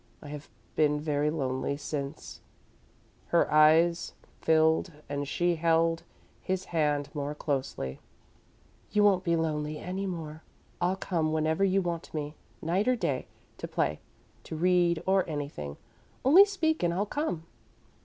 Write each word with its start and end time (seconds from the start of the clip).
I 0.19 0.29
have 0.29 0.49
been 0.75 0.99
very 0.99 1.29
lonely 1.29 1.77
since" 1.77 2.41
Her 3.27 3.53
eyes 3.53 4.13
filled 4.41 4.91
and 5.07 5.27
she 5.27 5.57
held 5.57 6.01
his 6.41 6.65
hand 6.73 7.09
more 7.13 7.35
closely. 7.35 7.99
"You 8.91 9.03
won't 9.03 9.23
be 9.23 9.35
lonely 9.35 9.77
any 9.77 10.07
more. 10.07 10.41
I'll 10.81 10.95
come 10.95 11.31
whenever 11.31 11.63
you 11.63 11.83
want 11.83 12.15
me, 12.15 12.33
night 12.63 12.87
or 12.87 12.95
day, 12.95 13.27
to 13.59 13.67
play, 13.67 13.99
to 14.45 14.55
read 14.55 15.03
or 15.05 15.23
anything. 15.29 15.77
Only 16.25 16.45
speak, 16.45 16.81
and 16.81 16.91
I'll 16.91 17.05
come." 17.05 17.45